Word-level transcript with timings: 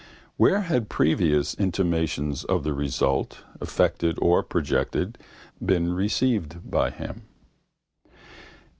Where 0.35 0.61
had 0.61 0.89
previous 0.89 1.53
intimations 1.53 2.43
of 2.45 2.63
the 2.63 2.73
result, 2.73 3.43
effected 3.61 4.17
or 4.19 4.41
projected, 4.41 5.19
been 5.63 5.93
received 5.93 6.71
by 6.71 6.89
him? 6.89 7.21